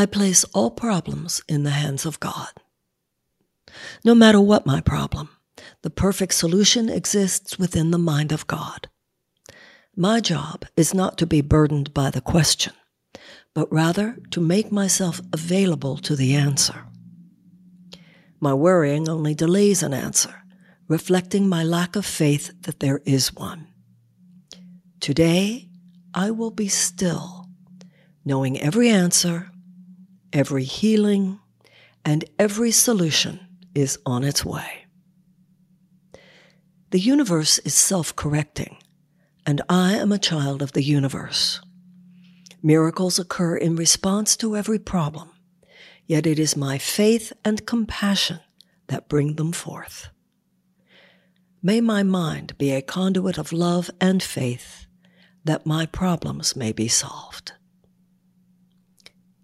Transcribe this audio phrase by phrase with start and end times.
[0.00, 2.48] I place all problems in the hands of God.
[4.02, 5.28] No matter what my problem,
[5.82, 8.88] the perfect solution exists within the mind of God.
[9.94, 12.72] My job is not to be burdened by the question,
[13.52, 16.86] but rather to make myself available to the answer.
[18.40, 20.34] My worrying only delays an answer,
[20.88, 23.66] reflecting my lack of faith that there is one.
[24.98, 25.68] Today,
[26.14, 27.50] I will be still,
[28.24, 29.50] knowing every answer,
[30.32, 31.40] every healing,
[32.04, 33.40] and every solution
[33.74, 34.86] is on its way.
[36.90, 38.76] The universe is self correcting,
[39.46, 41.60] and I am a child of the universe.
[42.62, 45.30] Miracles occur in response to every problem,
[46.06, 48.40] yet it is my faith and compassion
[48.88, 50.08] that bring them forth.
[51.62, 54.86] May my mind be a conduit of love and faith
[55.44, 57.52] that my problems may be solved.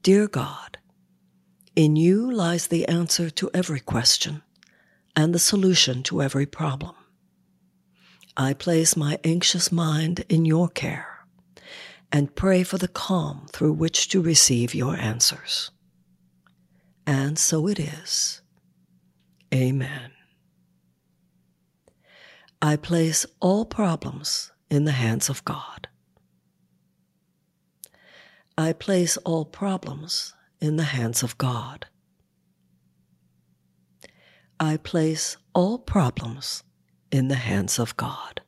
[0.03, 0.66] Dear God,
[1.77, 4.43] in you lies the answer to every question
[5.15, 6.95] and the solution to every problem.
[8.35, 11.27] I place my anxious mind in your care
[12.11, 15.71] and pray for the calm through which to receive your answers.
[17.07, 18.41] And so it is.
[19.55, 20.13] Amen.
[22.63, 25.89] I place all problems in the hands of God.
[28.57, 31.87] I place all problems in the hands of God.
[34.59, 36.63] I place all problems
[37.11, 38.41] in the hands of God.